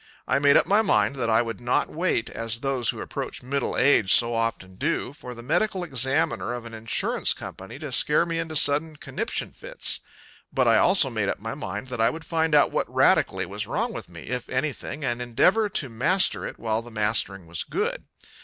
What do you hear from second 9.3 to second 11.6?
fits. But I also made up my